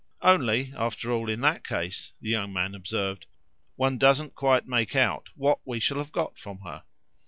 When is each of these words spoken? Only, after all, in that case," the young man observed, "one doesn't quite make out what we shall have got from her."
Only, 0.23 0.73
after 0.75 1.11
all, 1.11 1.29
in 1.29 1.41
that 1.41 1.63
case," 1.63 2.11
the 2.19 2.29
young 2.31 2.51
man 2.51 2.73
observed, 2.73 3.27
"one 3.75 3.99
doesn't 3.99 4.33
quite 4.33 4.65
make 4.67 4.95
out 4.95 5.29
what 5.35 5.59
we 5.63 5.79
shall 5.79 5.99
have 5.99 6.11
got 6.11 6.39
from 6.39 6.61
her." 6.61 6.85